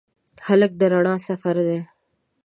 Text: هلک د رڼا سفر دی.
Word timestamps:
هلک 0.47 0.71
د 0.79 0.81
رڼا 0.91 1.15
سفر 1.27 1.55
دی. 1.67 1.79